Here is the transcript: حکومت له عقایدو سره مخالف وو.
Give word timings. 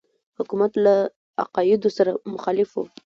حکومت 0.37 0.71
له 0.85 0.93
عقایدو 1.43 1.89
سره 1.97 2.11
مخالف 2.33 2.69
وو. 2.73 2.83